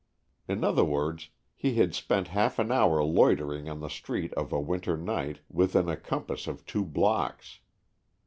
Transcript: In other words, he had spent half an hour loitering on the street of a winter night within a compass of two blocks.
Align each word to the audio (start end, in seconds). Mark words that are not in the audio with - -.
In 0.47 0.63
other 0.63 0.83
words, 0.83 1.29
he 1.55 1.75
had 1.75 1.93
spent 1.93 2.29
half 2.29 2.57
an 2.57 2.71
hour 2.71 3.03
loitering 3.03 3.69
on 3.69 3.81
the 3.81 3.87
street 3.87 4.33
of 4.33 4.51
a 4.51 4.59
winter 4.59 4.97
night 4.97 5.41
within 5.47 5.87
a 5.87 5.95
compass 5.95 6.47
of 6.47 6.65
two 6.65 6.83
blocks. 6.85 7.59